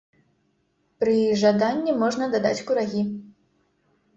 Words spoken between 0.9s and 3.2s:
Пры жаданні можна дадаць курагі.